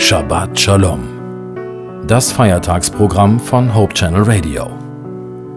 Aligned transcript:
Shabbat 0.00 0.58
Shalom. 0.58 2.06
Das 2.08 2.32
Feiertagsprogramm 2.32 3.38
von 3.38 3.72
Hope 3.74 3.94
Channel 3.94 4.22
Radio. 4.22 4.66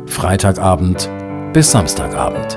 Freitagabend 0.05 1.10
bis 1.54 1.71
Samstagabend. 1.71 2.53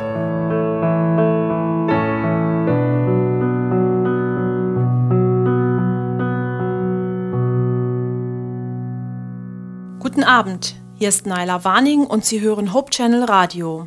Guten 10.00 10.24
Abend, 10.24 10.74
hier 10.96 11.08
ist 11.08 11.24
Naila 11.24 11.64
Warning 11.64 12.04
und 12.04 12.24
Sie 12.26 12.40
hören 12.40 12.74
Hope 12.74 12.90
Channel 12.90 13.24
Radio. 13.24 13.86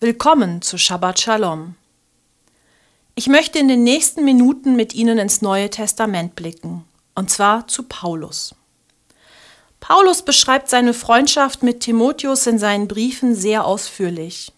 Willkommen 0.00 0.60
zu 0.60 0.76
Shabbat 0.76 1.20
Shalom. 1.20 1.76
Ich 3.14 3.28
möchte 3.28 3.60
in 3.60 3.68
den 3.68 3.84
nächsten 3.84 4.24
Minuten 4.24 4.76
mit 4.76 4.94
Ihnen 4.94 5.18
ins 5.18 5.42
Neue 5.42 5.70
Testament 5.70 6.34
blicken, 6.34 6.84
und 7.20 7.28
zwar 7.28 7.68
zu 7.68 7.82
Paulus. 7.82 8.54
Paulus 9.78 10.22
beschreibt 10.22 10.70
seine 10.70 10.94
Freundschaft 10.94 11.62
mit 11.62 11.80
Timotheus 11.80 12.46
in 12.46 12.58
seinen 12.58 12.88
Briefen 12.88 13.34
sehr 13.34 13.66
ausführlich. 13.66 14.52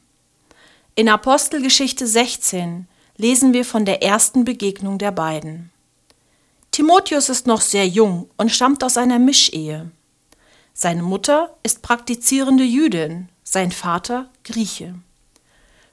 In 0.94 1.08
Apostelgeschichte 1.08 2.06
16 2.06 2.86
lesen 3.16 3.52
wir 3.52 3.64
von 3.64 3.84
der 3.84 4.04
ersten 4.04 4.44
Begegnung 4.44 4.98
der 4.98 5.10
beiden. 5.10 5.72
Timotheus 6.70 7.28
ist 7.30 7.48
noch 7.48 7.62
sehr 7.62 7.88
jung 7.88 8.30
und 8.36 8.52
stammt 8.52 8.84
aus 8.84 8.96
einer 8.96 9.18
Mischehe. 9.18 9.90
Seine 10.72 11.02
Mutter 11.02 11.56
ist 11.64 11.82
praktizierende 11.82 12.62
Jüdin, 12.62 13.28
sein 13.42 13.72
Vater 13.72 14.30
Grieche. 14.44 14.94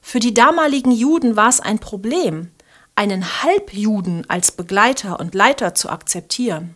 Für 0.02 0.20
die 0.20 0.36
damaligen 0.36 0.92
Juden 0.92 1.36
war 1.36 1.50
es 1.50 1.62
ein 1.62 1.80
Problem, 1.80 2.52
einen 3.00 3.44
Halbjuden 3.44 4.30
als 4.30 4.52
Begleiter 4.52 5.22
und 5.22 5.34
Leiter 5.34 5.74
zu 5.74 5.88
akzeptieren. 5.90 6.76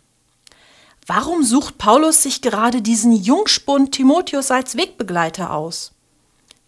Warum 1.06 1.44
sucht 1.44 1.78
Paulus 1.78 2.24
sich 2.24 2.42
gerade 2.42 2.82
diesen 2.82 3.12
Jungspund 3.12 3.92
Timotheus 3.92 4.50
als 4.50 4.78
Wegbegleiter 4.78 5.52
aus? 5.52 5.92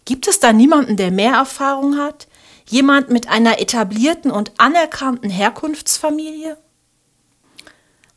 Gibt 0.04 0.28
es 0.28 0.40
da 0.40 0.52
niemanden, 0.52 0.98
der 0.98 1.10
mehr 1.10 1.32
Erfahrung 1.32 1.96
hat? 1.96 2.28
Jemand 2.68 3.08
mit 3.08 3.28
einer 3.30 3.58
etablierten 3.58 4.30
und 4.30 4.52
anerkannten 4.58 5.30
Herkunftsfamilie? 5.30 6.58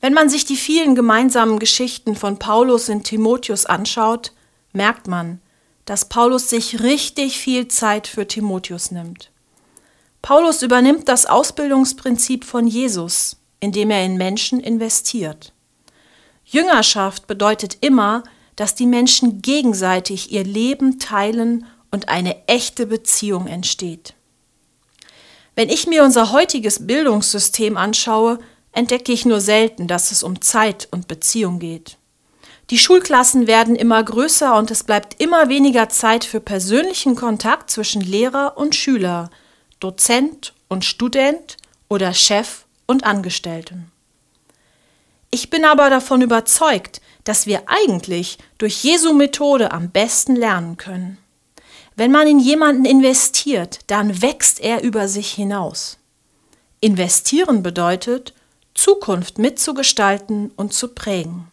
Wenn 0.02 0.14
man 0.14 0.28
sich 0.28 0.44
die 0.44 0.58
vielen 0.58 0.94
gemeinsamen 0.94 1.58
Geschichten 1.60 2.18
von 2.18 2.38
Paulus 2.38 2.90
und 2.90 3.06
Timotheus 3.06 3.66
anschaut, 3.66 4.34
merkt 4.74 5.08
man, 5.08 5.40
dass 5.86 6.10
Paulus 6.10 6.50
sich 6.50 6.84
richtig 6.84 7.40
viel 7.40 7.70
Zeit 7.70 8.08
für 8.08 8.28
Timotheus 8.28 8.92
nimmt. 8.92 9.32
Paulus 10.22 10.62
übernimmt 10.62 11.08
das 11.08 11.26
Ausbildungsprinzip 11.26 12.44
von 12.44 12.68
Jesus, 12.68 13.38
indem 13.60 13.90
er 13.92 14.06
in 14.06 14.18
Menschen 14.18 14.60
investiert. 14.60 15.54
Jüngerschaft 16.46 17.28
bedeutet 17.28 17.78
immer, 17.82 18.24
dass 18.56 18.76
die 18.76 18.88
Menschen 18.88 19.42
gegenseitig 19.42 20.32
ihr 20.32 20.44
Leben 20.44 21.00
teilen 21.00 21.66
und 21.92 22.10
eine 22.10 22.48
echte 22.48 22.86
Beziehung 22.86 23.48
entsteht. 23.48 24.14
Wenn 25.56 25.70
ich 25.70 25.88
mir 25.88 26.04
unser 26.04 26.32
heutiges 26.32 26.86
Bildungssystem 26.86 27.78
anschaue, 27.78 28.40
entdecke 28.72 29.12
ich 29.12 29.26
nur 29.26 29.42
selten, 29.42 29.88
dass 29.88 30.12
es 30.12 30.24
um 30.24 30.42
Zeit 30.42 30.88
und 30.92 31.08
Beziehung 31.08 31.60
geht. 31.60 31.98
Die 32.70 32.78
Schulklassen 32.78 33.48
werden 33.48 33.76
immer 33.76 34.04
größer 34.04 34.56
und 34.56 34.70
es 34.70 34.84
bleibt 34.84 35.20
immer 35.20 35.50
weniger 35.50 35.90
Zeit 35.90 36.24
für 36.24 36.40
persönlichen 36.40 37.16
Kontakt 37.16 37.72
zwischen 37.72 38.02
Lehrer 38.02 38.58
und 38.58 38.76
Schüler, 38.76 39.32
Dozent 39.80 40.54
und 40.68 40.86
Student 40.86 41.58
oder 41.88 42.14
Chef 42.14 42.66
und 42.86 43.04
Angestellten. 43.04 43.92
Ich 45.32 45.50
bin 45.50 45.64
aber 45.64 45.90
davon 45.90 46.22
überzeugt, 46.22 47.02
dass 47.24 47.46
wir 47.46 47.64
eigentlich 47.68 48.38
durch 48.58 48.84
Jesu 48.84 49.14
Methode 49.14 49.72
am 49.72 49.90
besten 49.90 50.36
lernen 50.36 50.78
können. 50.78 51.18
Wenn 51.96 52.12
man 52.12 52.28
in 52.28 52.40
jemanden 52.40 52.86
investiert, 52.86 53.80
dann 53.88 54.22
wächst 54.22 54.60
er 54.60 54.84
über 54.84 55.08
sich 55.08 55.32
hinaus. 55.32 55.98
Investieren 56.82 57.62
bedeutet, 57.62 58.34
Zukunft 58.74 59.38
mitzugestalten 59.38 60.52
und 60.56 60.74
zu 60.74 60.90
prägen. 60.90 61.52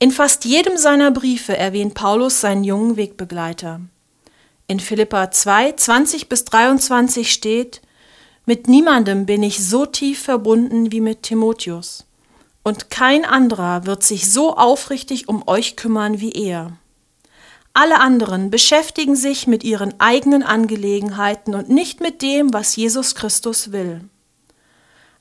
In 0.00 0.10
fast 0.10 0.44
jedem 0.44 0.76
seiner 0.76 1.10
Briefe 1.10 1.56
erwähnt 1.56 1.94
Paulus 1.94 2.40
seinen 2.40 2.64
jungen 2.64 2.96
Wegbegleiter. 2.96 3.80
In 4.70 4.80
Philippa 4.80 5.30
2, 5.30 5.72
20 5.72 6.28
bis 6.28 6.44
23 6.44 7.32
steht, 7.32 7.80
mit 8.44 8.68
niemandem 8.68 9.24
bin 9.24 9.42
ich 9.42 9.66
so 9.66 9.86
tief 9.86 10.22
verbunden 10.22 10.92
wie 10.92 11.00
mit 11.00 11.22
Timotheus, 11.22 12.04
und 12.64 12.90
kein 12.90 13.24
anderer 13.24 13.86
wird 13.86 14.04
sich 14.04 14.30
so 14.30 14.54
aufrichtig 14.58 15.26
um 15.26 15.42
euch 15.48 15.74
kümmern 15.76 16.20
wie 16.20 16.32
er. 16.32 16.76
Alle 17.72 17.98
anderen 17.98 18.50
beschäftigen 18.50 19.16
sich 19.16 19.46
mit 19.46 19.64
ihren 19.64 19.98
eigenen 20.00 20.42
Angelegenheiten 20.42 21.54
und 21.54 21.70
nicht 21.70 22.02
mit 22.02 22.20
dem, 22.20 22.52
was 22.52 22.76
Jesus 22.76 23.14
Christus 23.14 23.72
will. 23.72 24.02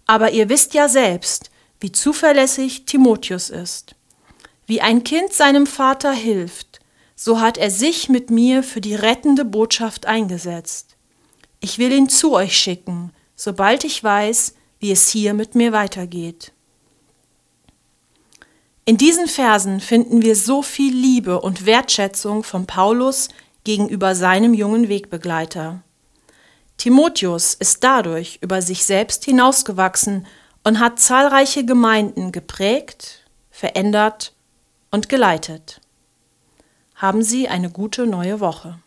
Aber 0.07 0.31
ihr 0.31 0.49
wisst 0.49 0.73
ja 0.73 0.89
selbst, 0.89 1.51
wie 1.79 1.93
zuverlässig 1.93 2.83
Timotheus 2.83 3.49
ist, 3.49 3.95
wie 4.65 4.81
ein 4.81 5.05
Kind 5.05 5.31
seinem 5.31 5.67
Vater 5.67 6.11
hilft, 6.11 6.81
so 7.19 7.41
hat 7.41 7.57
er 7.57 7.71
sich 7.71 8.09
mit 8.09 8.29
mir 8.29 8.61
für 8.61 8.79
die 8.79 8.95
rettende 8.95 9.43
Botschaft 9.43 10.05
eingesetzt. 10.05 10.95
Ich 11.59 11.79
will 11.79 11.91
ihn 11.91 12.07
zu 12.07 12.33
euch 12.33 12.55
schicken, 12.55 13.11
sobald 13.35 13.83
ich 13.83 14.01
weiß, 14.03 14.53
wie 14.79 14.91
es 14.91 15.09
hier 15.09 15.33
mit 15.33 15.55
mir 15.55 15.73
weitergeht. 15.73 16.53
In 18.85 18.97
diesen 18.97 19.27
Versen 19.27 19.81
finden 19.81 20.21
wir 20.21 20.35
so 20.35 20.61
viel 20.61 20.95
Liebe 20.95 21.41
und 21.41 21.65
Wertschätzung 21.65 22.43
von 22.43 22.67
Paulus 22.67 23.29
gegenüber 23.63 24.13
seinem 24.13 24.53
jungen 24.53 24.87
Wegbegleiter. 24.87 25.81
Timotheus 26.77 27.55
ist 27.55 27.83
dadurch 27.83 28.37
über 28.41 28.61
sich 28.61 28.85
selbst 28.85 29.25
hinausgewachsen 29.25 30.27
und 30.63 30.79
hat 30.79 30.99
zahlreiche 30.99 31.65
Gemeinden 31.65 32.31
geprägt, 32.31 33.25
verändert 33.49 34.33
und 34.91 35.09
geleitet. 35.09 35.81
Haben 36.97 37.21
Sie 37.21 37.47
eine 37.47 37.69
gute 37.69 38.07
neue 38.07 38.39
Woche. 38.39 38.79